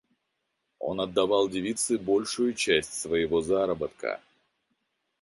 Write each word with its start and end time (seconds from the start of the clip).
Он 0.79 0.99
отдавал 0.99 1.47
девице 1.47 1.99
большую 1.99 2.55
часть 2.55 2.91
своего 2.99 3.41
заработка. 3.41 4.19